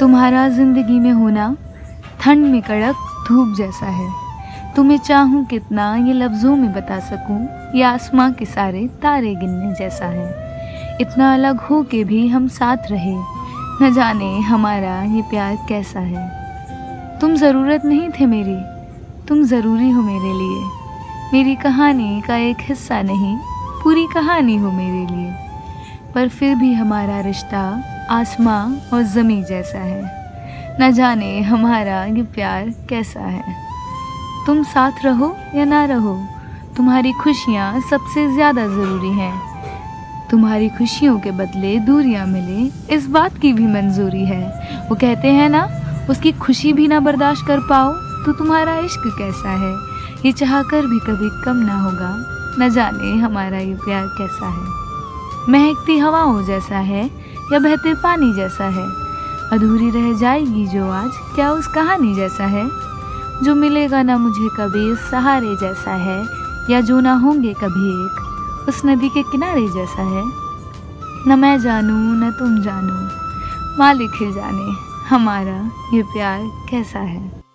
[0.00, 1.54] تمہارا زندگی میں ہونا
[2.18, 4.06] ٹھنڈ میں کڑک دھوپ جیسا ہے۔
[4.74, 10.08] تمہیں چاہوں کتنا یہ لفظوں میں بتا سکوں، یہ آسماں کے سارے تارے گننے جیسا
[10.08, 10.32] ہے۔
[10.98, 13.14] اتنا الگ ہو کے بھی ہم ساتھ رہے،
[13.80, 16.28] نہ جانے ہمارا یہ پیار کیسا ہے۔
[17.20, 18.56] تم ضرورت نہیں تھے میری،
[19.26, 20.62] تم ضروری ہو میرے لیے۔
[21.32, 23.36] میری کہانی کا ایک حصہ نہیں،
[23.82, 25.45] پوری کہانی ہو میرے لیے۔
[26.16, 27.76] پر پھر بھی ہمارا رشتہ
[28.08, 30.02] آسماں اور زمیں جیسا ہے۔
[30.78, 33.40] نہ جانے ہمارا یہ پیار کیسا ہے۔
[34.46, 36.22] تم ساتھ رہو یا نہ رہو،
[36.76, 39.40] تمہاری خوشیاں سب سے زیادہ ضروری ہیں۔
[40.30, 44.50] تمہاری خوشیوں کے بدلے دوریاں ملے اس بات کی بھی منظوری ہے۔
[44.90, 45.66] وہ کہتے ہیں نا،
[46.08, 47.92] اس کی خوشی بھی نہ برداشت کر پاؤ
[48.26, 49.72] تو تمہارا عشق کیسا ہے۔
[50.22, 52.16] یہ چاہ کر بھی کبھی کم نہ ہوگا۔
[52.56, 54.85] نہ جانے ہمارا یہ پیار کیسا ہے۔
[55.48, 57.08] مہکتی ہواؤں جیسا ہے
[57.50, 58.84] یا بہتے پانی جیسا ہے؟
[59.50, 62.62] ادھوری رہ جائے گی جو آج، کیا اس کہانی جیسا ہے؟
[63.42, 66.22] جو ملے گا نہ مجھے کبھی اس سہارے جیسا ہے،
[66.68, 68.20] یا جو نہ ہوں گے کبھی ایک،
[68.68, 70.22] اس ندی کے کنارے جیسا ہے؟
[71.26, 73.06] نہ میں جانوں، نہ تم جانو
[73.78, 74.70] مالک ہی جانے،
[75.10, 75.62] ہمارا
[75.92, 77.45] یہ پیار کیسا ہے؟